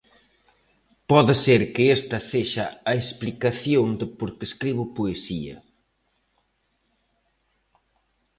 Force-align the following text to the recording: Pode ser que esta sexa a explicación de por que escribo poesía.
Pode 1.09 1.33
ser 1.45 1.61
que 1.73 1.83
esta 1.97 2.17
sexa 2.31 2.65
a 2.91 2.93
explicación 3.01 3.87
de 3.99 4.05
por 4.17 4.29
que 4.37 4.43
escribo 4.49 4.83
poesía. 4.97 5.57